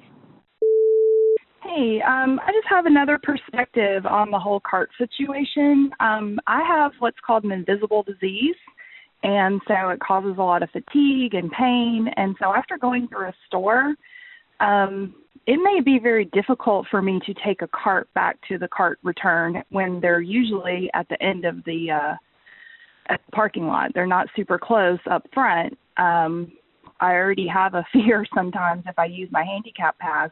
[1.62, 5.90] Hey, um, I just have another perspective on the whole cart situation.
[6.01, 8.57] Um, I have what's called an invisible disease,
[9.22, 12.09] and so it causes a lot of fatigue and pain.
[12.16, 13.94] And so after going through a store,
[14.59, 15.14] um,
[15.46, 18.98] it may be very difficult for me to take a cart back to the cart
[19.03, 22.14] return when they're usually at the end of the uh,
[23.11, 23.90] at the parking lot.
[23.94, 25.76] They're not super close up front.
[25.96, 26.52] Um,
[27.00, 30.30] I already have a fear sometimes if I use my handicap pass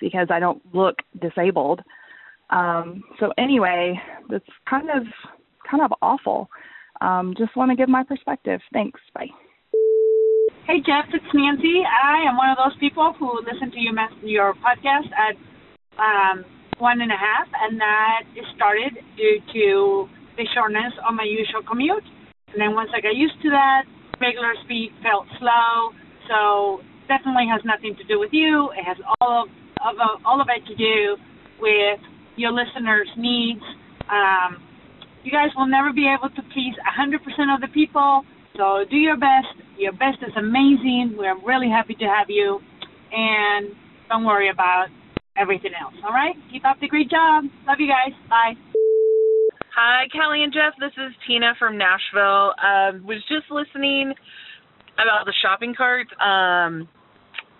[0.00, 1.80] because I don't look disabled.
[2.50, 3.98] Um, so anyway,
[4.30, 5.04] that's kind of
[5.68, 6.48] kind of awful.
[7.00, 8.60] Um, just want to give my perspective.
[8.72, 9.00] Thanks.
[9.14, 9.28] Bye.
[10.66, 11.82] Hey Jeff, it's Nancy.
[11.84, 15.36] I am one of those people who listen to your your podcast at
[15.98, 16.44] um,
[16.78, 18.22] one and a half, and that
[18.56, 22.04] started due to the shortness of my usual commute.
[22.52, 23.84] And then once I got used to that,
[24.20, 25.94] regular speed felt slow.
[26.28, 28.70] So definitely has nothing to do with you.
[28.78, 29.46] It has all
[29.82, 31.16] of, of all of it to do
[31.60, 32.00] with
[32.36, 33.62] your listeners' needs.
[34.10, 34.62] Um,
[35.24, 38.22] you guys will never be able to please 100% of the people.
[38.56, 39.50] So do your best.
[39.78, 41.16] Your best is amazing.
[41.16, 42.60] We're really happy to have you.
[43.10, 43.74] And
[44.08, 44.88] don't worry about
[45.36, 45.94] everything else.
[46.04, 46.34] All right?
[46.52, 47.44] Keep up the great job.
[47.66, 48.14] Love you guys.
[48.28, 48.54] Bye.
[49.74, 50.78] Hi, Kelly and Jeff.
[50.78, 52.54] This is Tina from Nashville.
[52.62, 54.14] Um, was just listening
[54.94, 56.06] about the shopping cart.
[56.22, 56.86] Um,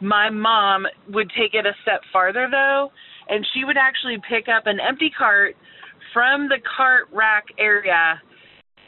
[0.00, 2.90] my mom would take it a step farther though,
[3.28, 5.56] and she would actually pick up an empty cart
[6.12, 8.22] from the cart rack area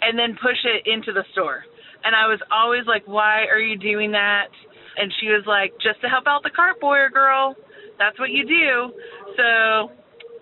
[0.02, 1.64] and then push it into the store.
[2.04, 4.54] And I was always like, "Why are you doing that?"
[4.98, 7.56] And she was like, "Just to help out the cart boy or girl.
[7.98, 8.94] That's what you do."
[9.34, 9.90] So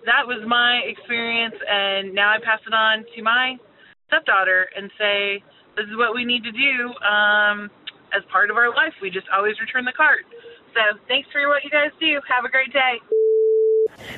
[0.05, 3.57] that was my experience, and now I pass it on to my
[4.07, 5.43] stepdaughter and say,
[5.75, 7.69] this is what we need to do um,
[8.15, 8.93] as part of our life.
[9.01, 10.23] We just always return the cart.
[10.73, 12.19] So thanks for what you guys do.
[12.29, 13.01] Have a great day.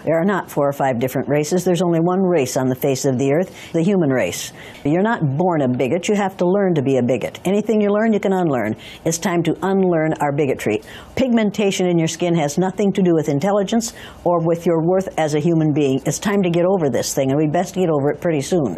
[0.04, 1.64] There are not four or five different races.
[1.64, 4.54] There's only one race on the face of the earth, the human race.
[4.84, 6.08] You're not born a bigot.
[6.08, 7.40] You have to learn to be a bigot.
[7.46, 8.76] Anything you learn, you can unlearn.
[9.06, 10.82] It's time to unlearn our bigotry.
[11.16, 15.34] Pigmentation in your skin has nothing to do with intelligence or with your worth as
[15.34, 16.02] a human being.
[16.06, 18.76] It's time to get over this thing, and we best get over it pretty soon.